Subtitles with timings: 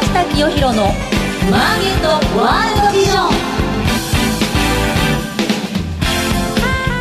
[0.00, 0.84] 下清弘の
[1.50, 3.30] マーケットワールドビジョン。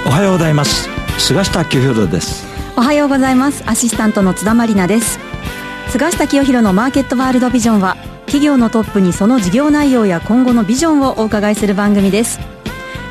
[0.08, 0.90] おはようございます。
[1.18, 2.46] 菅下清弘です。
[2.76, 3.64] おはようございます。
[3.68, 5.20] アシスタントの津田まりなです。
[5.90, 7.96] 菅下清弘のマーケットワールドビジョンは
[8.26, 12.40] 企業のトップにその事業内容や今後のビジョンをお伺いする番組です。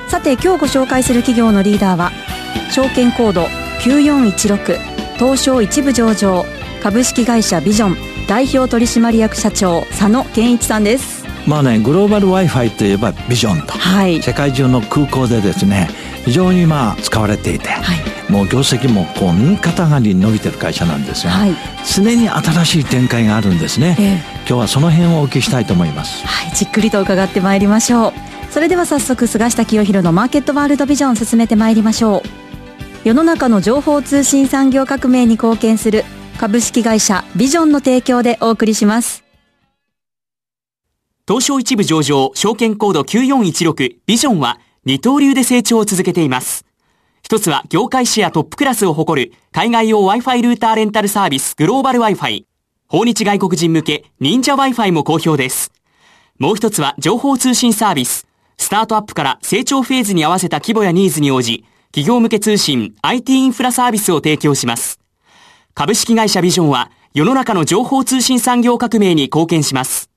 [0.09, 2.11] さて今日ご紹介する企業のリーダーは
[2.73, 3.45] 証券コード
[3.81, 4.79] 9416
[5.17, 6.45] 東証一部上場
[6.83, 11.25] 株式会社ビジョン代表取締役社長佐野健一さんです。
[11.49, 15.89] まあねグローバル Wi-Fi といえばビジョンと、はい、世界中の空港でですね
[16.25, 21.57] 非常にまあ使われていて、はい、もう業績もこう右肩上がりに伸びてる会社なんですが、はい、
[21.93, 28.13] 常に新しい展開があるんですね、えー、今日はその辺をお聞きしたいと思います、はい、じっくりと伺ってまいりましょう。
[28.53, 33.09] それでは早速菅下清弘のマーケットワールドビジョン進めてまいりましょう。
[33.09, 36.05] 世の中の情報通信産業革命に貢献する
[36.41, 39.23] 株式会社ビジョンの提供でお送りします
[41.29, 46.65] 東証一部上場証券コード9416ビジョンは二刀流で成長を続けています。
[47.23, 52.47] 一つは業界シェアトップクラスを誇る海外用 Wi-Fi ルーターレンタルサービスグローバル Wi-Fi。
[52.89, 55.71] 訪日外国人向け忍者 Wi-Fi も好評です。
[56.39, 58.27] もう一つは情報通信サービス。
[58.57, 65.00] スタートアップから成長フェーズに合わせた規模やニーズに応じ、企業向け通信 IT インフラサービスを提供します。
[65.75, 70.11] 株式会社ビジョンは世の中の情報通信産業革命に貢献します。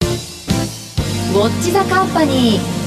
[0.00, 2.86] ウォッチザカンパニー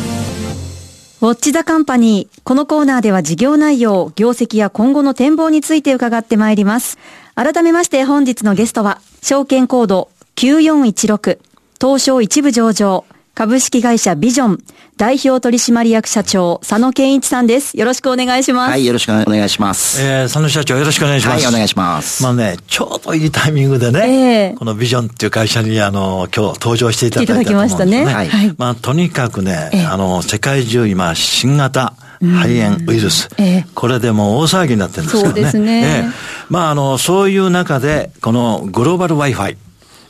[1.22, 2.42] ウォッチザカンパニー。
[2.46, 6.98] このコーナーでは事業内容、業績や今後の展望について伺ってまいります。
[7.36, 11.40] 改めまして本日のゲストは、証券コード9416、
[11.80, 14.58] 東証一部上場、株式会社ビジョン
[14.98, 17.78] 代表取締役社長佐野健一さんです。
[17.78, 18.72] よろしくお願いします。
[18.72, 20.02] はい、よろしくお願いします。
[20.02, 21.46] えー、佐野社長よろしくお願いします。
[21.46, 22.22] はい、お願いします。
[22.22, 28.04] まあね、ちょうどいいタイミングでね、えー、このビジョンっていう会社にあの、今日登場していただいただきましたね。
[28.04, 28.30] はい。
[28.58, 35.34] まあとにかくね、えー、あの、世界中今新型、肺炎ウイルス、えー、これでも大騒ぎになってるんですけどね。
[35.34, 36.04] そうですね。
[36.04, 36.14] えー、
[36.50, 39.56] まああの、そういう中で、このグローバル Wi-Fi、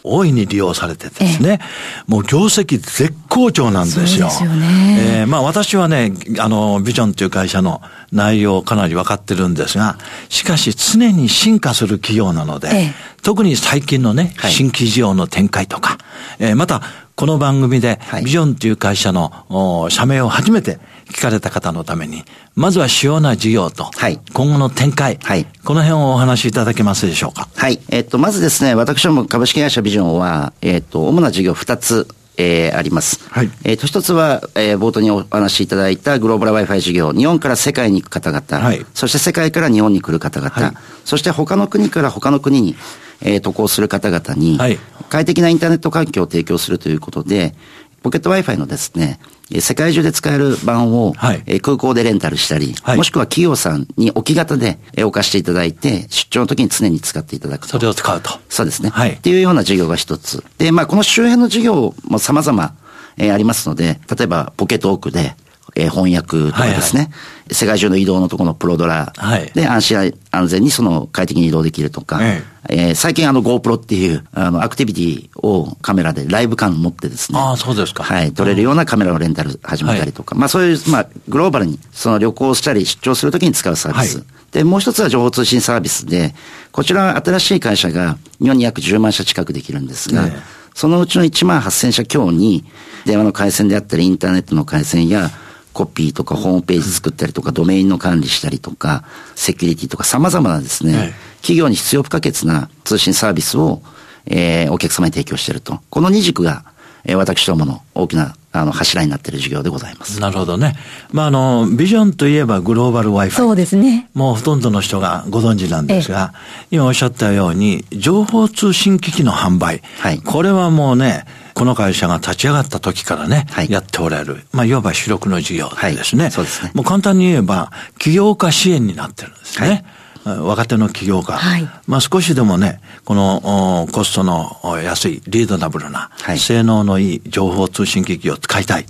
[0.03, 1.59] 大いに利用されてですね、
[2.07, 4.29] もう業績絶好調なんですよ。
[4.29, 4.97] そうですよね。
[5.19, 9.97] えー、まあ私はね、あの、ビジョンという会社の内容をかなり分かってるんですが、
[10.29, 15.97] しかし常に進化する企業なので、ええ、特に最近のね、新規事業の展開とか、
[16.39, 16.81] えー、また、
[17.19, 22.23] この番組で、ビジョンという会社の、社名を初めて聞かれた方のために、
[22.55, 27.47] まずは主要な事業と、はい、今後の展開、はい、この辺をお話しいただけますでしょうか？
[27.55, 27.79] はい。
[27.89, 33.19] えっと、まずですね、私ども株式会社ビジョンは、えっと、主な事業2つ、えー、あります。
[33.29, 33.51] はい。
[33.65, 38.85] えっ、と、一つは、えー、冒頭にお話しいただいたグローバル Wi-Fi 事業、日本から世界に行く方々、はい。
[38.93, 40.73] そして世界から日本に来る方々、はい。
[41.03, 42.75] そして他の国から他の国に、
[43.21, 44.79] えー、渡航する方々に、はい。
[45.09, 47.55] 快適なインターネット環境を提供するということで、
[48.01, 49.19] ポケット Wi-Fi のですね、
[49.59, 57.69] 世界中で使える版を、はい、空港でレンタルしたり、はい、もしくは企業さんに置き型で置かしていただいて、出張の時に常に使っていただくと。
[57.69, 58.31] それを使うと。
[58.49, 58.89] そうですね。
[58.89, 59.13] はい。
[59.13, 60.43] っていうような事業が一つ。
[60.59, 62.75] で、まあ、この周辺の事業も様々、
[63.17, 65.35] えー、ありますので、例えば、ポケットオークで、
[65.75, 67.15] えー、翻訳とかですね、はいはい、
[67.51, 69.13] 世界中の移動のところのプロドラ
[69.53, 77.39] で安心安全にその快適に移動できるとか、ええー、最近あの GoPro っていうあのアクティビティをカメラでライブ感持ってですね。
[77.39, 78.03] ああ、そうですか。
[78.03, 78.33] はい。
[78.33, 84.17] 撮れるようなカメラのレンタル始めたりとか、はい、まあそういう、まあグローバルにその旅行したり出張するときに使うサービス。
[84.17, 86.33] はいで、もう一つは情報通信サービスで、
[86.71, 90.27] こちらは新しい会社が日本に約10万社近くできるんですが、
[90.73, 92.63] そのうちの1万8000社強に
[93.05, 95.29] 電話の回線であったりインターネットの回線や
[95.73, 99.03] コピーとかホームページ作ったりとか、ドメインの管理したりとか、
[99.35, 103.81] セキュリティとか様々なですね、はい、企業に必要不可欠な通信サービスを、
[104.25, 105.79] えー、お客様に提供していると。
[105.89, 106.63] この二軸が、
[107.05, 110.19] えー、私どもの大きなあの柱になっている事業でございます。
[110.19, 110.75] なるほどね。
[111.11, 113.29] まあ、あの、ビジョンといえばグローバル Wi-Fi。
[113.29, 114.09] そうですね。
[114.13, 116.33] もうほとんどの人がご存知なんですが、
[116.71, 119.81] 今おっしゃったように、情報通信機器の販売。
[119.99, 120.19] はい。
[120.19, 126.23] これはもうね、この会社が立ち上がった時からね、はい、やっておられる、まあ、いわば主力の事業ですね。
[126.23, 126.71] はい、そうですね。
[126.73, 129.67] もう簡単に言えば、起業家支援になってるんですね。
[129.67, 129.85] はい、
[130.25, 131.33] 若手の起業家。
[131.33, 138.85] はい、まあ少しでもね、このコストの安い、リードナブルな、性能のいい情報通信機器を使いたい。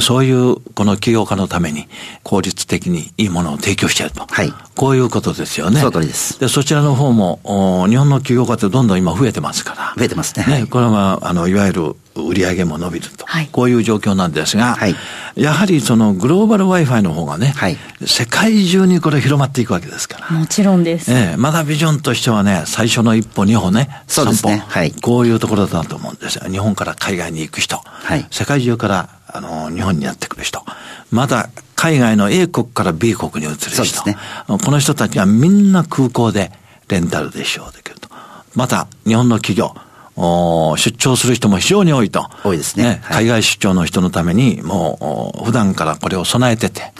[0.00, 1.88] そういうこの起業家のために
[2.22, 4.24] 効率的にいいものを提供していると。
[4.30, 4.52] はい。
[4.76, 5.80] こういうことですよね。
[5.80, 6.38] その通りです。
[6.38, 7.40] で、そちらの方も、
[7.88, 9.94] 日本の起業家ってどんどん今増えてますから。
[9.98, 10.46] 増えてますね。
[10.60, 14.94] ね、これは、あの、いわゆる売り上げも伸びると、はい、こういう状況なんですが、はい、
[15.36, 20.30] やはりそのグローバル Wi-Fi の方がね、はい、世界中にこれ広まっていくわけですから。
[20.30, 21.12] もちろんです。
[21.12, 26.50] ええ、まだビジョンとしてはね、最初の一歩、二歩ね、三歩、ね、はい、こういうところだと思うんですよ。
[26.50, 30.64] 日本から海外に行く人、はい、世界中からあの日本にやってくる人、
[31.10, 34.16] まだ海外の A 国から B 国に移る人、ね、
[34.46, 36.52] この人たちはみんな空港で
[36.88, 38.08] レンタルで使用できると。
[38.54, 39.74] また、日本の企業、
[40.16, 42.26] 出張する人も非常に多いと。
[42.44, 42.84] 多いですね。
[42.84, 46.92] ね海外出張の人のために、もう、普段からこれを備えてて、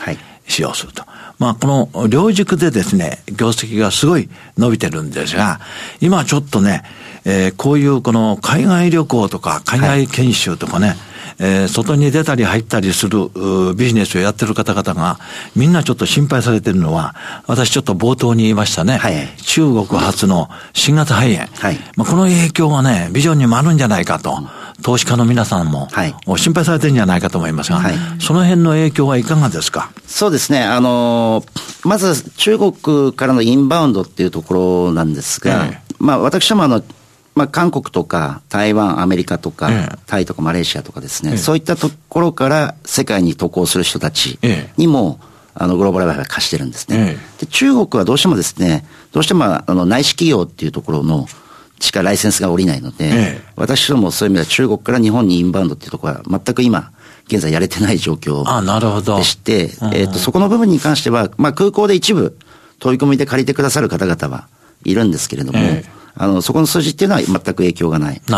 [0.47, 1.03] 使用すると。
[1.39, 5.59] まあ、この両軸でですね、業績がすごい伸びてるんですが、
[5.99, 6.83] 今ちょっとね、
[7.25, 10.97] えー、こういうこの海外旅行とか海外研修とかね、はい
[11.43, 13.29] えー、外に出たり入ったりする
[13.75, 15.19] ビジネスをやってる方々が、
[15.55, 17.15] みんなちょっと心配されてるのは、
[17.47, 18.97] 私ちょっと冒頭に言いましたね。
[18.97, 21.47] はい、中国発の新型肺炎。
[21.57, 24.37] はい、まあ、この影響がね、ビジョンにもあるんじゃないかと。
[24.83, 29.91] 投資家の皆さんも、はい、心配されてるんじゃないかと思いますが、はい、その辺の影響はいかがですか？
[30.07, 30.63] そうですね。
[30.63, 36.81] あのー、まず中国からのインバウンドっていうところなんですが、ええ、まあ私もあの、
[37.33, 44.37] まあ、韓国とか台湾、アメリカとか、ええ、タイとかマレーシアとかですね、え、そういったところから世界に渡航する人たち
[44.77, 45.19] にも、
[45.53, 47.17] あの、グローバルワイファイ貸してるんですね。
[47.39, 51.27] で、中国はどうしてもですね、どうしてもあの内資企業っていうところの
[51.79, 56.91] しかライセンスが下りないので、私どもそういう意味では中国から日本にインバウンドっていうところは全く今、
[57.27, 58.43] 現在やれてない状況
[59.17, 62.37] でして、えっ、と、そこの部分に関しては、まあ空港で一部
[62.79, 64.47] 飛び込みで借りてくださる方々は
[64.83, 65.59] いるんですけれども、
[66.15, 68.35] あの、そこの数字っていうのは全く影響がない状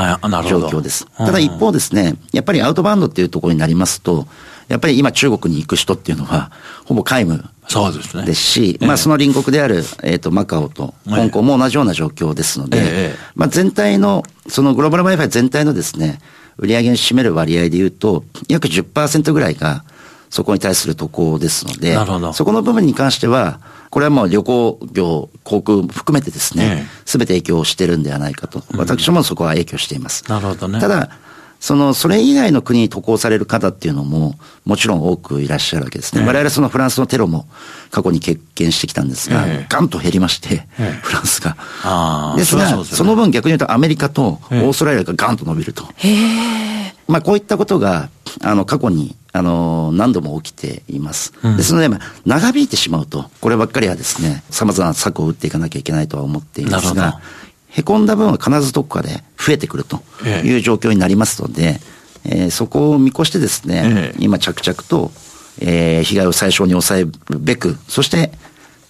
[0.67, 1.07] 況です。
[1.17, 4.27] ただ一方ですね、やっぱりアウトバウンドっていうところになりますと、
[4.67, 6.51] やっぱり今中国に行く人っていうのは、
[6.85, 8.25] ほぼ皆無そうですね。
[8.25, 16.19] ですし、まあその隣国である、えっ、と、マカオと香港も同じような状況ですので、まあ全体の、そのグローバル Wi-Fi 全体のですね、
[16.57, 19.83] 売上に占める割合で言うと、約10%ぐらいが、
[20.33, 21.95] そこに対する渡航ですので、
[22.33, 23.59] そこの部分に関しては、
[23.91, 28.63] これはもう旅行業、航空含めてですね、す、べ、て影響してるんではないかと。
[28.75, 30.25] 私もそこは影響しています。
[30.27, 30.79] なるほどね。
[30.79, 31.11] ただ、
[31.59, 34.33] その、それ以外の国に渡航される方っていうのも、
[34.65, 36.25] もちろん多くいらっしゃるわけですね。
[36.25, 37.45] 我々そのフランスのテロも
[37.91, 40.67] 過去に経験してきたんですが、ガンと減りまして、
[41.03, 41.55] フランスが。
[42.35, 45.87] ですが、その分逆に言うとアメリカとオーストラリアがガンと伸びると。
[47.07, 48.09] まあこういったことが、
[48.41, 51.33] あの、過去にあの、何度も起きています。
[51.43, 57.19] うん、ですので、まあ、長引いてしまうと、こればっかりはですね、様々な策を打っていかなきゃいけないとは思っていますが、
[57.69, 61.79] へこんだ分は必ずどこかで増えてくるという状況になりますので、
[62.25, 64.15] えー、そこを見越してですね、え。
[64.19, 65.11] 今着々と、
[65.59, 68.31] えー、被害を最小に抑えるべく、そして、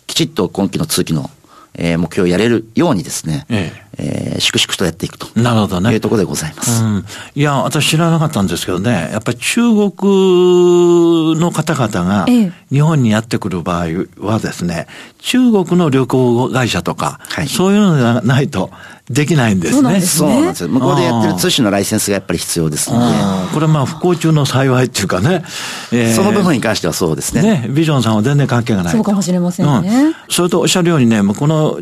[0.08, 1.30] きちっと今期の通期の
[1.76, 5.28] えー、目標をやれるようにですね、えええー、粛々とやっていくと。
[5.40, 5.94] なるほどね。
[5.94, 6.84] いうところでございます。
[6.84, 7.06] うん。
[7.36, 12.26] いや、私知らなかったんですけどね、やっぱり中国の方々が
[12.72, 14.88] 日本にやってくる場合はですね、
[15.20, 18.72] 中国の旅行会社とか、はい、そういうのがないと、
[19.10, 20.00] できないんですね。
[20.02, 23.06] そうなんです、ね、向こうでやってる通信のライセンスがやっぱり必要ですので。
[23.54, 25.44] これはまあ不幸中の幸いっていうかね。
[25.92, 27.42] えー、その部分に関してはそうですね。
[27.42, 28.94] ね、ビジョンさんは全然関係がない。
[28.94, 30.04] そうかもしれませんね。
[30.06, 31.80] うん、それとおっしゃるようにね、この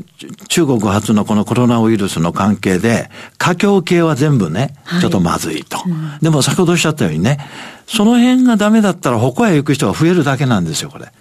[0.48, 5.78] 中国発のこのコロナウイルスの関係で、華僑系は全部ね、ちょっとまずいと。
[5.78, 7.38] はいうん、でも先ほどおっしゃったようにね、
[7.86, 11.12] その辺がダメだったら他へ行く人が増えるだけなんですよ、これ。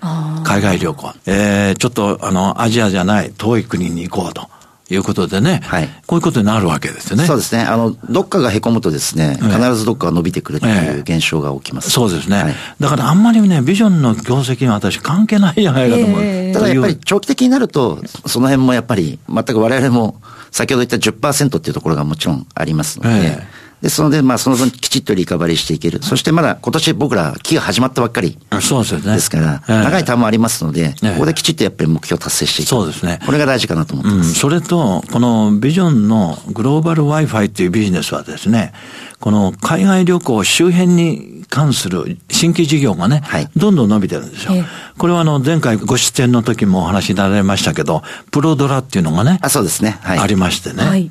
[0.44, 1.12] 海外旅行。
[1.26, 4.48] えー、ちょっとあの、アジアじゃない遠い国に行こうと。
[4.90, 7.24] いうことでね、はい、こういうことになるわけですよね。
[7.24, 7.62] そうですね。
[7.62, 11.86] あの、どっかが凹むとですね、必ずどっかが伸びてくるっていう現象が起きます。
[11.86, 16.20] ええ、そうですね、はい、だからあんまりね、ビジョンの業績は私関係ないじゃないかと思う。
[16.22, 20.20] えー、ただやっぱり長期的になると、その辺もやっぱり、全く我々も、
[20.50, 26.02] 先ほど言った10%っていうところがもちろんありますので、えーですので、まあ、その分きちっとリカバリーしていける。
[26.02, 28.38] そしてまだ今年僕ら期が始まったばっかり。
[28.60, 29.14] そうですね。
[29.14, 32.68] ですから、長いターンもありますので、ここできちっとやっぱり目標達成していく。
[32.68, 33.20] そうですね。
[33.24, 34.34] これが大事かなと思ってます。
[34.34, 38.72] それと、このビジョンのグローバル Wi-Fi っていうビジネスはですね、
[39.20, 44.64] この海外旅行周辺に関する新規事業がね、はい、どんどん伸びてるんですよ。
[44.98, 50.84] これはあの前回ご出演の時もお話になられましたけど、プロドラっていうのがね、あそうですね、はい、ありましてね。
[50.84, 51.10] はい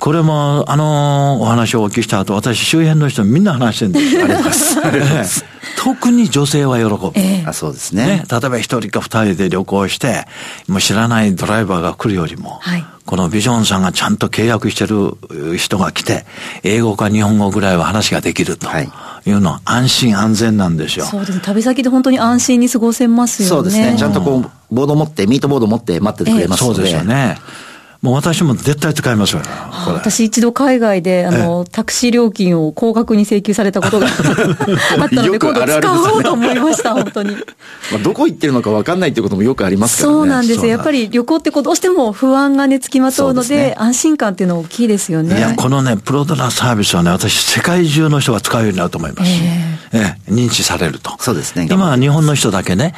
[0.00, 4.00] これも、あのお話をお聞きした後、私周辺の人みんな話してるんで
[4.50, 4.80] す。
[4.80, 5.44] あります。
[5.76, 7.12] 特に女性は喜ぶ。
[7.14, 10.26] えー、あそうですね、ね、例えば一人か二人で旅行して、
[10.68, 16.24] もう知らないドライバーが来るよりも、はい、このビジョンさんがちゃんと契約してる人が来て、
[16.62, 18.68] 英語か日本語ぐらいは話ができると。
[19.26, 21.04] いうのは安心安全なんですよ。
[21.04, 21.40] そうですね。
[21.44, 23.50] 旅先で本当に安心に過ごせますよね。
[23.50, 23.96] そうですね。
[23.98, 26.74] ちゃんとこう、ボード持って、ミートボード持って待っててくれますので。
[26.76, 27.36] そうですよね。
[28.02, 29.42] もう私も絶対使いますよ。
[29.86, 34.06] 私一度海外で、あの、タクシー料金を高額に請求されたことが
[34.98, 37.32] あったので、今度使おうと思いました、本当に。
[37.92, 40.16] まあ、どこ行ってるのか分かんないってこともよくありますからね。
[40.16, 40.66] そうなんですよ。
[40.68, 45.36] やっぱり旅行ってこうどうしても不安がね、つきまとうので、でね、安心感っていうのは大きいですよね。
[45.36, 49.30] いや、このね、プロドラサービスはね、私、世界中の人が使うようになると思います。
[49.92, 51.12] えー、えー、認知されると。
[51.18, 51.68] そうですね。
[51.70, 52.94] 今は日本の人だけね、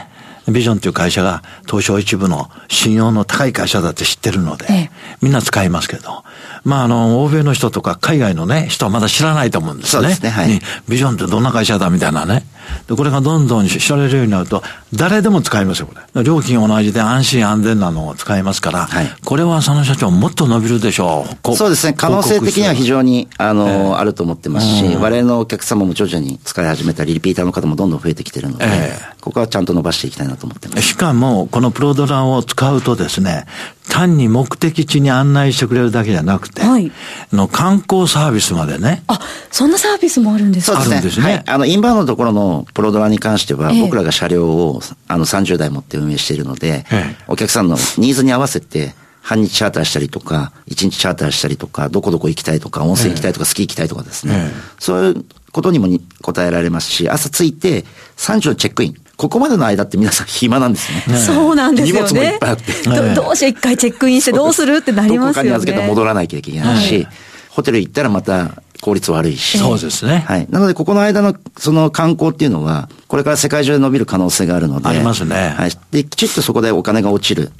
[0.49, 6.25] ビジョンという会社が東証一部の信用の高い会社だって知ってるので、ええ、みんな使いますけど、
[6.65, 10.09] まああの、欧米の人とか海外のね、人はまだ知らないと思うんですよね。
[10.15, 10.61] そうですね、はい。
[10.89, 12.45] ビジョンってどんな会社だみたいなね。
[12.89, 14.63] で、これがどんどん知られるようになると、
[14.95, 16.25] 誰でも使いますよ、これ。
[16.25, 21.57] 料金同じで安心安全なのを使いますから、はい、これは佐野社長もっと伸びるでしょう。
[21.57, 21.95] そうですね。
[21.95, 30.83] 可能性的には非常に、あの、えー、あると思ってますし、我々のお客様も徐々に使い始めたり、リピーターの方もどんどん増えてきてるので、えー、ここはちゃんと伸ばしていきたいなと思ってます。
[30.83, 33.47] しかも、このプロドラを使うとですね、
[33.89, 36.93] 単に目的地に案内してくれるだけじゃなくて、はい、
[37.33, 39.03] の観光サービスまでね。
[39.07, 39.21] あ、
[39.51, 40.81] そんなサービスもあるんですか？
[40.83, 41.25] そうですね。
[41.25, 41.43] はい。
[41.47, 46.85] あの、インバウンドのところのプロドラに関しては、僕らが車両をあの30台持って運営しているので、
[47.27, 54.51] お客さんのニーズに合わせて、半日チャーターしたりとか、一日チャーターしたりとか、どこどこ行きたいとか、温泉行きたいとか、スキー行きたいとかですね。
[54.81, 55.87] そういうことにも
[56.23, 57.85] 答えられますし、朝着いて
[58.17, 58.97] 3時のチェックイン。
[59.23, 61.17] ここまでの間って皆さん暇なんですね。
[61.17, 62.01] そうなんですよね。
[62.01, 62.73] 荷物もいっぱいあって。
[63.15, 65.51] どうしよう一回チェックインしてどうするってなりますよね。
[65.51, 67.07] どこかに預けて戻らなきゃいけないし、
[67.51, 69.59] ホテル行ったらまた効率悪いし。
[69.59, 70.25] そうですね。
[70.27, 70.47] はい。
[70.51, 74.89] なので、ここの間の、その観光っていうのは、これから世界中で伸びる可能性があるので。
[74.89, 75.55] ありますね。
[75.57, 75.71] はい。
[75.93, 77.53] で、きちっとそこでお金が落ちる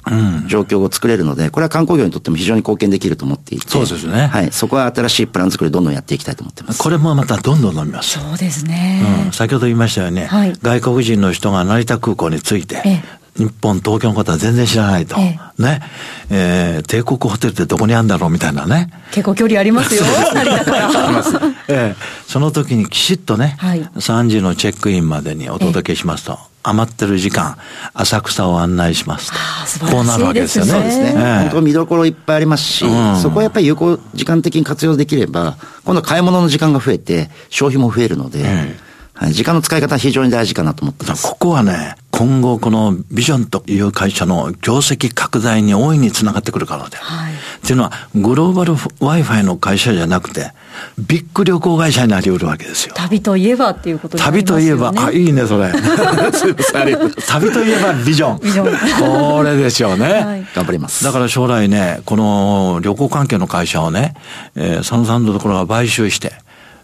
[0.47, 3.69] 状況を作れるので、これは観光業にとっても非常に貢献できると思っていて。
[3.69, 4.27] そうですね。
[4.27, 4.51] はい。
[4.51, 6.83] そこは新しいプラン作りどんどんやっていきたいと思ってます。
[6.83, 8.19] これもまたどんどん伸びます。
[8.19, 9.01] そうですね。
[9.25, 9.31] うん。
[9.31, 10.25] 先ほど言いましたよね。
[10.25, 10.53] はい。
[10.61, 15.15] 外国人の人が成田空港に着いて、ええ日本、東京の方は全然知らないと。
[15.19, 15.81] ええ、ね。
[16.29, 18.91] えー、帝国ホテルってどこにあるんだろうみたいなね。
[19.11, 21.23] 結構距離ありますよ、 成田から。
[21.67, 21.95] ええ、
[22.27, 26.33] その時にきちっとね、はい、3時のチェックインまでにお届けしますと。
[26.33, 27.57] え余ってる時間、
[27.93, 29.31] 浅草を案内します
[29.79, 29.85] と。
[29.85, 30.71] こうなるわけですよね。
[30.71, 31.13] そうですね。
[31.15, 38.77] ええ、本当見どころいっぱいありますし、うん、そこはやっぱり有効時間的に活用できれば、今度買い物の時間が増えて、消費も増えるので、え
[39.13, 41.23] はい、時間の使い方は非常に大事かなと思ってます。
[41.23, 46.97] ここはね、今後このビジョンという会社の業績拡大に大いにつながってくるからで。
[46.97, 50.51] はい、っていうのは、グローバル Wi-Fi の会社じゃなくて、
[50.99, 52.93] ビッグ旅行会社になりうるわけですよ。
[52.95, 54.63] 旅といえばっていうことになりますよね。
[54.63, 55.71] 旅といえば、あ、いいね、それ。
[57.27, 58.39] 旅といえばビジョン。
[58.41, 59.37] ビジョン。
[59.37, 60.45] これですよね、はい。
[60.53, 61.03] 頑張ります。
[61.03, 64.13] だから将来ね、この旅行関係の会社をね、
[64.55, 66.33] えー、佐野さんのところが買収して、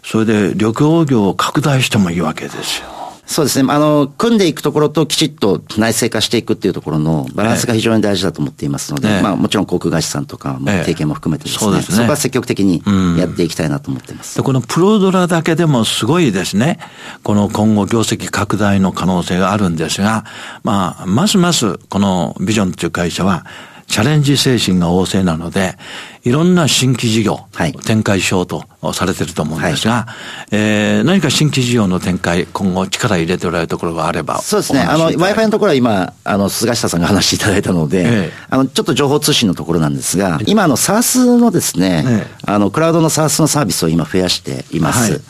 [0.02, 2.99] それで旅行業を拡大してもいいわけですよ。
[3.30, 3.72] そうですね。
[3.72, 11.96] あの、組んでいくところときちっと内製化していくっていうところのバランスが非常に大事だと思っていますので、ええ、まあもちろん航空会社さんとかも提携も含めてですね、え、そうですね。
[11.98, 12.82] そこは積極的に
[13.16, 14.36] やっていきたいなと思っています。
[14.36, 16.80] うん、このプロドラだけでもすごいですね、
[17.22, 20.24] この今後業績拡大の可能性があるんですが、
[20.64, 23.46] まあ、ますますこのビジョンという会社は、
[23.90, 25.76] チャレンジ精神が旺盛なので、
[26.22, 34.38] いろんな新規事業、はい、展開しようとされてると思うんですが、はい、えー、何か新規事業の展開、今後力入れておられるところがあれば。
[34.42, 34.82] そうですね。
[34.82, 45.12] あの、Wi-Fi のところは今、あの、菅下さんが話していただいたので、ええ、あの、ちょっと情報通信のところなんですが、今、あの、SARS のですね、え、あの、クラウドの SARS のサービスを今増やしています。
[45.12, 45.20] はい、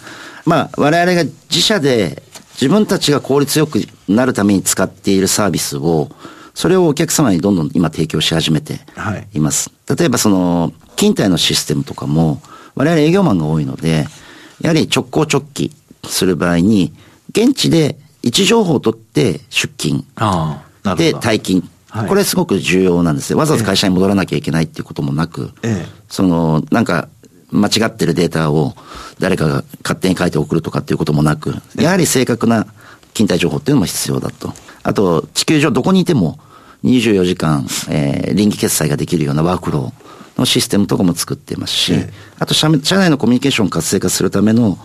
[0.44, 2.22] まあ、我々が自社で
[2.60, 6.10] 自分たちが効率よくなるために使っているサービスを、
[6.54, 8.80] それをお客様にどんどん今提供し始めて
[9.32, 9.70] います。
[9.88, 12.42] はい、例えばその、勤怠のシステムとかも、
[12.74, 14.06] 我々営業マンが多いので、
[14.60, 15.70] やはり直行直帰
[16.04, 16.92] する場合に、
[17.30, 20.04] 現地で位置情報を取って出勤。
[20.96, 21.62] で、退勤。
[21.88, 23.38] はい、これすごく重要なんですよ。
[23.38, 27.08] わざわざ会社に戻らなきゃいけないっていうこともなく、ええ、その、なんか、
[27.50, 28.74] 間違ってるデータを
[29.18, 32.66] 誰かが勝手に書いて送るとかっていうこともなく、やはり正確な
[33.20, 34.52] 勤怠情報っていうのも必要だと。
[34.82, 36.38] あと、地球上どこにいても
[36.84, 44.78] 24時間、えー、臨機決済ができるようなワークローのシステムとかも作っていますし、えあと社社内のコミュニケーションを活性化するための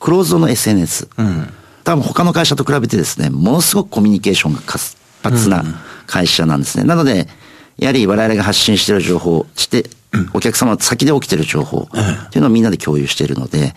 [0.00, 1.08] クローズドの SNS。
[1.18, 1.52] うん、
[1.84, 5.64] 多分他の会社と比べてですね、ものすごくコミュニケーションが活発な
[6.06, 6.82] 会社なんですね。
[6.82, 7.28] うん、なので、
[7.76, 9.90] やはり我々が発信している情報、して、
[10.32, 13.74] お客様先で起きている情報っていうのをみんなで共有しているので、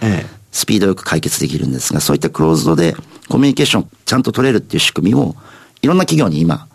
[0.57, 2.95] スピードよく解決できるんですが、そういったクローズドで
[3.29, 5.35] コミュニケーションちゃんと取れるっていう仕組みを、
[5.83, 6.67] いろんな企業に今、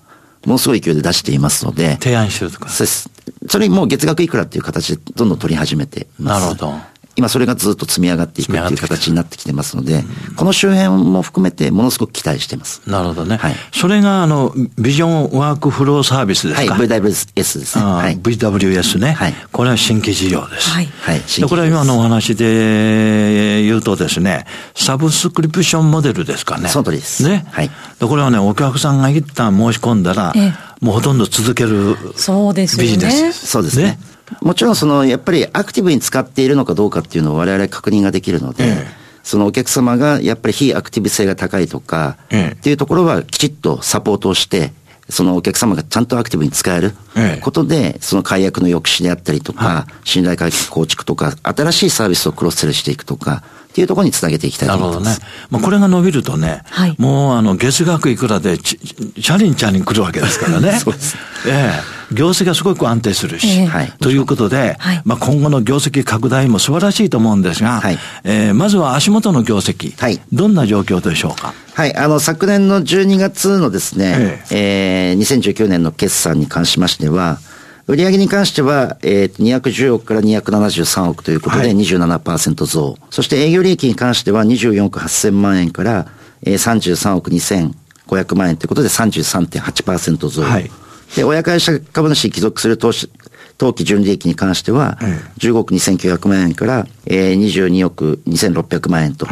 [0.47, 1.95] ものすごい勢いで出していますので。
[2.01, 2.69] 提案してるとか。
[2.69, 3.11] そうです。
[3.49, 6.75] それにもう月額いくらっていう形でどんどん取り始めてなるほど。
[7.15, 10.03] 今それがずっと積み上がっていくっていう形になってきてますので、
[10.37, 12.81] この周辺も含めてものすごく期待してます。
[12.87, 13.37] なるほどね。
[13.37, 13.55] はい。
[13.73, 16.75] それが、あの、ビジョンワークフローサービスですか？
[16.75, 17.85] はい、VWS ですね。
[17.85, 19.13] はい、VWS ね。
[19.13, 19.35] はい。
[19.53, 20.71] これは新規事業です。
[20.71, 20.87] はい。
[20.87, 21.21] はい。
[21.49, 26.69] これは今のお話で言うとですね、サブスクリプションモデルですかね。
[26.69, 27.25] その通りです。
[27.25, 27.47] ね。
[27.51, 27.71] はい。
[28.01, 33.47] これはね、お客さんが一旦申し込んだら、ええもうほとんど続けるそうですビジネス。
[33.47, 34.01] そうですね。
[34.41, 38.87] もちろんその、やっぱりアクティブに使っているのかどうかっていうのを我々確認ができるので、ええ、
[39.23, 44.73] そのお客様がやっぱり非アクティブ性が高いとか、え、っていうところはきちっとサポートをして、
[45.09, 46.95] そのお客様がちゃんとアクティブに使える
[47.43, 55.05] ことで、その解約の抑止であったりとか、信頼回復構築とか、新しいサービスをクロスセルしていくとか、っていうところにつなげていきたいと思います。
[55.05, 55.47] なるほどね。
[55.51, 60.79] まあ、これが伸びるとね、はい、もうあの月額いくらでチャリンチャリン来るわけですからね。
[60.79, 61.17] そうです。
[61.47, 71.55] ええ業績がすごく安定するし、えー、ということで、はい、まあ今後の業績拡大も素晴らしいと思うんですが、はい、えー、まずは足元の業績、はい、どんな状況でしょうか？
[71.75, 77.39] はい、あの、昨年の12月のですね、えー、えー、2019年の決算に関しましては、
[77.87, 86.07] 売上に関しては、えー、210億から273億ということで27%増、はい、そして営業利益に関しては24億8000万円から、
[86.43, 90.43] えー、33億2500万円ということで33.8%増。
[90.43, 90.71] はい、
[91.17, 93.11] で、親会社株主に帰属する投資、
[93.59, 94.99] 当期純利益に関しては、
[95.39, 99.27] 15億2900万円から、えー、22億2600万円と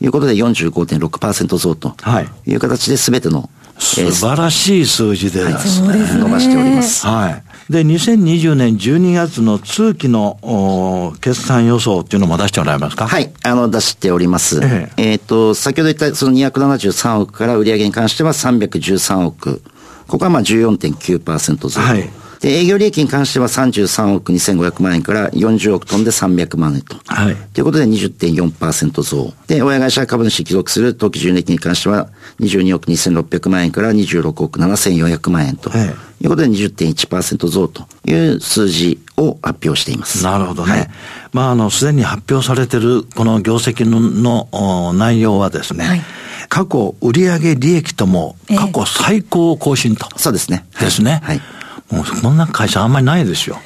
[0.00, 0.06] い。
[0.06, 1.94] うことで45.6%増と
[2.46, 2.54] い。
[2.54, 7.06] う形で全ての、素晴らしい数字で、はい、伸ばしております。
[7.06, 7.53] はい。
[7.70, 13.08] で、2020年12月の通期の決算予想っていうのも出してもらえますか？
[13.08, 14.60] はい、あの、出しております。
[14.62, 19.62] えええー、と、先ほど言ったその273億から売上に関しては313億。
[20.06, 21.80] ここはまあ14.9%増。
[21.80, 22.10] はい。
[22.44, 26.96] で、営業利益に関しては33億2500万円から40億飛んで300万円と。
[27.06, 27.36] はい。
[27.54, 29.32] ということで20.4%増。
[29.46, 32.10] で、親会社株主帰属する当期純利益に関しては
[32.40, 35.70] 22億2600万円から26億7400万円と。
[35.70, 35.88] はい。
[35.88, 40.22] いうことで20.1%増という数字を発表しています。
[40.22, 40.72] なるほどね。
[40.72, 40.90] はい、
[41.32, 46.02] まあ、あの、すでに発表されているこの業績のの内容はですね、はい
[46.50, 50.66] 過去売上利益とも過去最高更新と、えー、そうですね。
[50.78, 51.20] ですね。
[51.24, 51.40] はい。
[51.94, 53.56] もうそんな会社あんまりないですよ。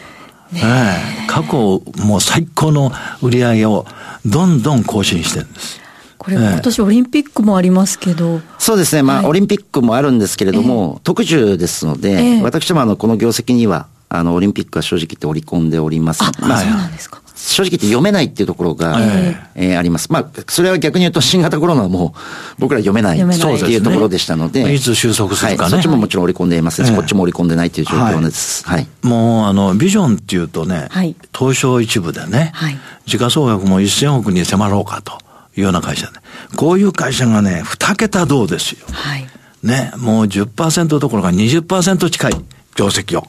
[0.52, 3.86] ねえ過去もう最高の売り上げを
[4.24, 5.80] どんどん更新してるんです。
[6.16, 8.40] これ、今年オリンピックもありますけど。
[8.58, 9.02] そうですね。
[9.02, 16.22] まあ、はい、オリンピックもあるんですけれども、えー、特需ですので、えー、私もあの、この業績には、あの、オリンピックは正直言って織り込んでおります。
[16.24, 17.22] あ、まあ、そうなんですか。
[17.38, 20.12] 正直言って読めないっていうところが、ええー、あります。
[20.12, 22.20] まあ、それは逆に言うと新型コロナはもう
[22.58, 23.24] 僕ら読めないって
[23.70, 28.66] いうところでしたので、ね、いつ収束するかね、はい、そっちももちろん織り込んでいますし、えー、こっちも織り込んでないという状況です。
[28.66, 28.88] はい。
[29.02, 35.12] もう、あの、ビジョンっていうとね、はい、東証一部でね、はい、時価総額も1000億に迫ろうかと
[35.56, 36.18] いうような会社で、
[36.56, 38.84] こういう会社がね、2桁どうですよ。
[38.90, 39.26] はい。
[39.62, 42.32] ね、もう10%どころか20%近い
[42.74, 43.24] 業績を。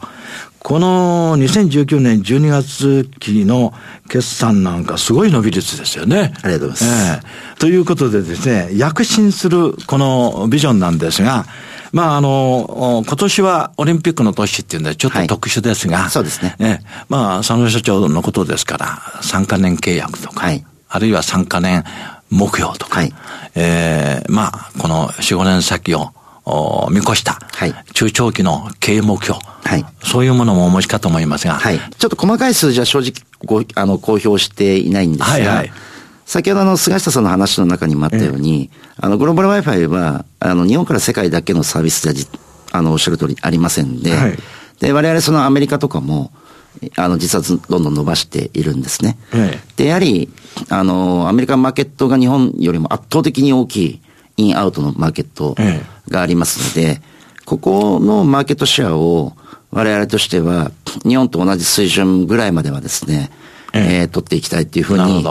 [0.62, 3.74] この2019年12月期の
[4.10, 6.34] 決算なんかすごい伸び率ですよね。
[6.44, 7.24] ありがとうございます。
[7.24, 11.46] えー、ということでですね、躍進するこのビジョンなんですが、
[11.92, 16.56] まあ、あの、今年はオリンピックの年っていうんでちょっと特殊ですが、はい、そうですね。
[16.60, 18.88] えまあ、佐野社長のことですから、
[19.22, 21.84] 3カ年契約とか、はい、あるいは3カ年
[22.30, 23.14] 目標とか、はい、
[23.56, 26.12] えー、まあ、この4、5年先を
[26.92, 33.14] 見越した、はい、中長期の経営目標、はい、そういうものもお持ちかと思いますが、はい、ちょっと細かい数字は正直
[33.46, 35.72] ごあの公表していないんですが、はいはい、
[36.26, 42.20] 先ほどあの菅下さんの話の中にもあったように、えー、あのグローバル Wi-Fi はあの日本から世界だけのサービスで
[42.72, 44.38] あのおっしゃる通りありませんで、はい、
[44.80, 46.32] で我々そのアメリカとかも
[46.96, 49.18] あの、実はどんどん伸ばしているんですね。
[49.76, 50.30] で、やはり、
[50.70, 54.02] あの、アメリカンマーケットが日本よりも圧倒的に大きい
[54.40, 55.56] インアウトのマーケット
[56.10, 57.02] がありますので、
[57.46, 59.34] ここのマーケットシェアを
[59.72, 60.72] 我々としては、
[61.04, 63.30] 日本と同じ水準ぐらいまではですね、
[63.74, 65.26] えー、取っていきたいっていうふうに、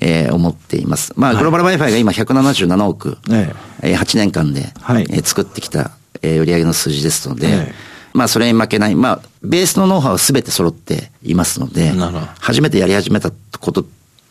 [0.00, 1.12] えー、思っています。
[1.16, 3.94] まあ、グローバル Wi-Fi が今177億、ええ。
[3.94, 5.90] ー、8年間で、はい、えー、作ってきた、
[6.22, 7.74] えー、売上の数字ですので、え
[8.14, 11.92] まあ、それに負けない、まあ、ベースのノウハウは全て揃っていますので、
[12.38, 13.84] 初めてやり始めたこと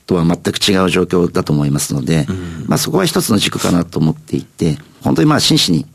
[0.05, 5.85] とは全く違う状況だと思いますので、うん、まあそこは一つの軸かなと思っていて、本当にまあ真摯に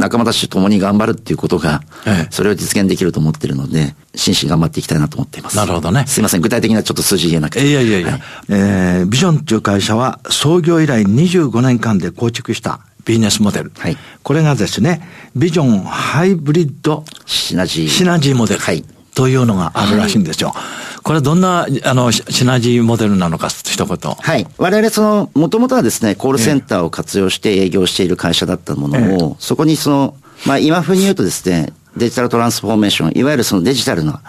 [0.00, 1.82] 仲間たちと共に頑張るっていうことが、
[2.30, 5.56] それを実現できると思ってるので、真摯に頑張っていきたいなと思っています。
[5.56, 6.04] なるほどね。
[6.06, 7.68] すいません、具体的なちょっと数字言えなくて。
[7.68, 13.72] いやいやいや、はい、えー、ビジョンという会社は創業以来25年間で構築したビジネスモデル。
[13.78, 13.96] はい。
[14.22, 17.88] これがですね、ビジョンハイブリッドシナジー。
[17.88, 18.60] シナジーモデル。
[18.60, 18.84] はい。
[19.14, 20.50] というのがあるらしいんですよ。
[20.50, 23.96] はいこれはどんな、あの、シナジーモデルなのか、一言。
[24.18, 24.46] はい。
[24.58, 30.14] 我々、その、もともとはですね、コールセンターを活用して営業している会社だったものを、えー、そこにその、
[30.46, 34.20] まあ、今風に言うとですね、デジタルトランスフォーメーション、いわゆるそのデジタルな、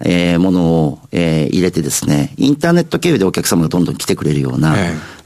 [0.00, 4.74] えー、ものを、えー、入れてですね、インターネット経由でお客様がどんどん来てくれるような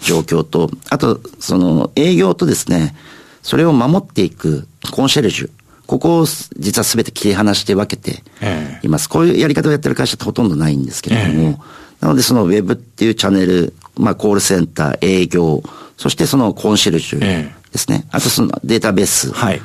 [0.00, 2.94] 状況と、あと、その営業とですね、
[3.42, 5.50] それを守っていくコンシェルジュ。
[5.86, 8.22] ここを実は全て切り離して分けて
[8.82, 9.08] います。
[9.08, 11.62] こういうやり方をやってる会社ってほとんどないんですけれども、
[12.00, 15.62] なのでそのウェブっていうチャンネル、まあコールセンター、営業、
[15.96, 17.18] そしてそのコンシェルジュ
[17.72, 18.06] ですね。
[18.10, 19.62] あとそのデータベースを、はい、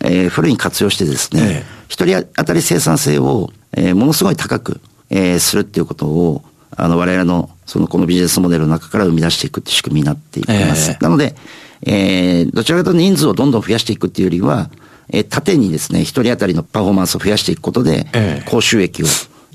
[0.00, 4.80] えー、フルに活用してですね、一、人当たり生産性を、えー、ものすごい高く、
[5.10, 6.42] えー、するっていうことを、
[6.76, 10.96] あの我々のそのこのビジネスモデルの中から生み出していくって仕組みになっていきます。
[11.00, 11.34] なので、
[11.82, 14.70] えー、どちらかというと人数をどんどん増やしていくっていうよりは、
[15.12, 18.06] えー、縦にですね、一人当たりのパフォーマンスを増やしていくことで、
[18.46, 19.06] 高収益を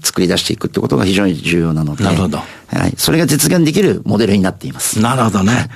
[0.04, 2.38] 作り出していくってことが非常に重要なので、なるほど。
[2.38, 2.94] はい。
[2.98, 5.02] それが実現できるモデルになっています。
[5.02, 5.70] なるほどね。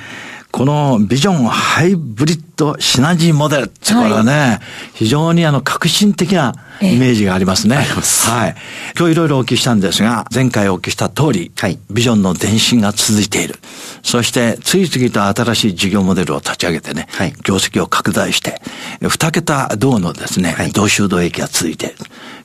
[0.52, 4.60] このビジョンハイブリッドシナジーモデルってこれはね、はい、
[4.94, 7.78] 非常にあの革新的なイメージがありますね。
[7.80, 8.56] えー、はい。
[8.98, 13.56] 今日いろいろお聞きしたんですが、前回お聞きした通り、はい、ビジョンの前進が続いている。
[14.04, 18.62] そして次々と新しい事業モデルを立ち上げてね、はい、業績を拡大して、
[19.02, 21.96] 二桁銅のですね、はい、同収益が続いている。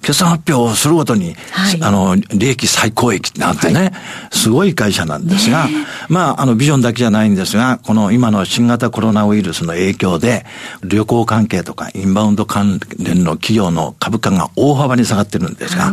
[0.02, 3.92] 決算発表をするごとに、はい、あの、利益最高益なんてね、はい、
[4.30, 5.66] すごい会社なんですが、
[6.08, 10.46] まあ、あの、ビジョンだけじゃないんですが、この今の新型コロナウイルスの影響で、
[10.82, 15.92] 旅行関係とかインバウンド関連の企業の株価が大幅に下がってるんですが、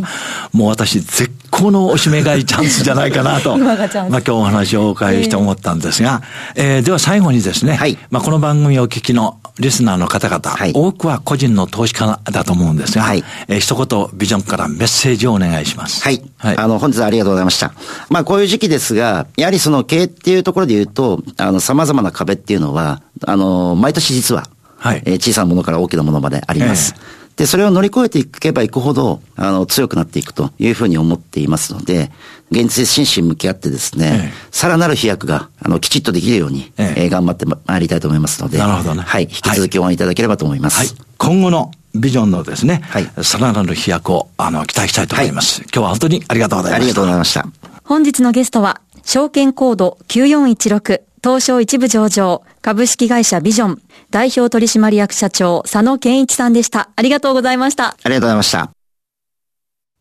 [0.52, 6.20] い、もう私、絶好のおしめ買いチャンスじゃないかなと、 まあ今日お話をお伺いして思ったんですが、
[6.56, 16.02] えー、では最後にですね、はい、まあこの番組をお聞きのリスナーの方々、はい、多くは個人の投資家だと思うんですが、はい、えー、一言ビジョンからメッセージをお願いします。
[16.02, 16.20] はい。
[16.38, 17.72] はい、あの、本日はありがとうございました。
[18.10, 24.44] まあ、こういう時期ですが、やはりその経営っていうところで言うと、あの、様々な壁っていうのは、あの、毎年実は、
[24.76, 26.94] はい、えー、小さなものから大きなものまであります。
[26.96, 32.12] えーで、それを乗り越えていけばいくほど、あの、強くなっていくというふうに思っていますので、
[32.50, 39.02] 現実真摯に向き合ってですね、ええ、さらなる飛躍が、あの、きちっとできるように、ええ頑張ってまいりたいと思いますので、なるほどね。
[39.02, 40.78] はい、引き続き応援いただければと思います。
[40.78, 45.60] はい、今後のビジョンのですね、はい、さらなる飛躍を、あの、期待したいと思います。
[45.60, 46.82] はい、今日は本当にありがとうございました。
[46.82, 47.46] ありがとうございました。
[47.84, 56.88] 本日のゲストは、証券コード9416、東証一部上場、株式会社ビジョン、代表取締役社長、佐野健一さんでした。
[56.96, 57.88] ありがとうございました。
[57.88, 58.70] ありがとうございました。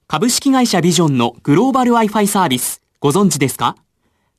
[0.08, 3.76] 株式会社ビジョンのグローバル Wi-Fi サービス、ご存知ですか？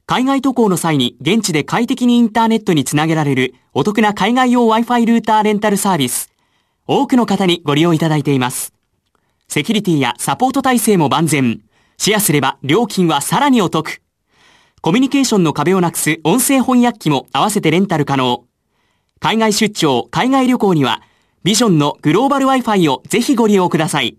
[0.06, 6.32] 海外渡航の際に現地で快適にインターネットにつなげられるお得な海外用 Wi-Fi ルーターレンタルサービス。
[6.86, 8.72] 多くの方にご利用いただいています。
[9.48, 11.60] セキュリティやサポート体制も万全。
[11.98, 14.00] シェアすれば料金はさらにお得。
[14.84, 18.44] コミュニケーションの壁をなくす音声翻訳機も合わせてレンタル可能。
[19.18, 21.00] 海外出張、海外旅行には、
[21.42, 24.18] ビジョンのグローバル Wi-Fi をぜひご利用ください。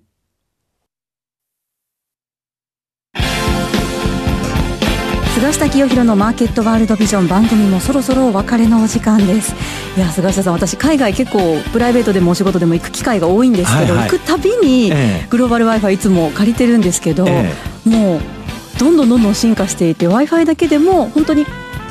[5.36, 9.54] 菅下清弘のマーケットワールドビジョン番組もそろそろお別れのお時間です
[9.95, 14.91] いや菅下さん私海外結構プライベートでもお仕事でも行く機会が多いんですけど、はいはい、行くたびに
[15.30, 17.54] グローバル Wi-Fi いつも借りてるんですけど、え
[17.86, 18.35] え、もう
[18.78, 21.46] どんどんどんどん進化していて w i f i だけでも本当に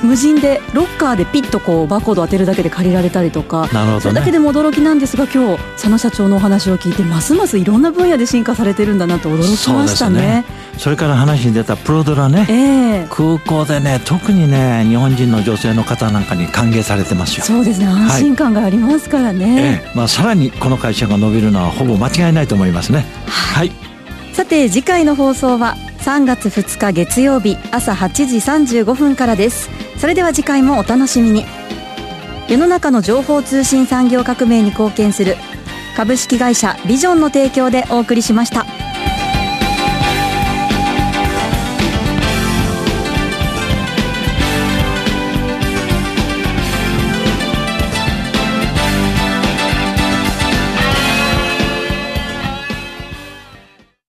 [0.04, 10.44] 無人でロッカーでピッとこうバーコード当てるだけで借りられたりとか、ね、それだけでも驚きなんですが今日佐野社長のお話を聞いてますますいろんな分野で進化されてるんだなと驚きましたね。
[10.78, 17.44] それから話に出たプロドラね、えー、空港でね特にね日本人の女性の方なんかに歓迎されてますよ。
[17.44, 19.90] そうですね安心感がありますからね、はいえ。
[19.94, 23.06] ー、まあ、さらにこの会社が伸びるのはほぼ間違いないと思いますね。
[23.26, 23.72] はい、
[24.32, 28.36] さて次回の放送は3月2日月曜日朝8時
[28.82, 31.46] 35分からですそれでは次回もお楽しみに
[32.46, 35.36] 世の中の情報通信産業革命に貢献する
[35.96, 38.83] 株式会社ビジョンの提供でお送りしました。